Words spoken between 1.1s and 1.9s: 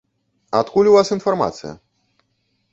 інфармацыя?